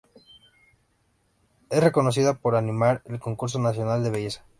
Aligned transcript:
Es 1.69 1.79
reconocida 1.83 2.33
por 2.33 2.55
animar 2.55 3.03
el 3.05 3.19
Concurso 3.19 3.59
Nacional 3.59 4.03
de 4.03 4.09
Belleza. 4.09 4.43